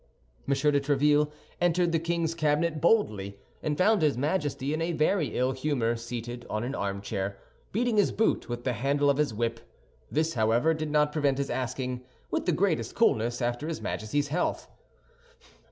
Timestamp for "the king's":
1.91-2.33